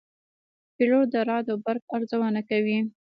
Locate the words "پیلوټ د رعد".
0.75-1.45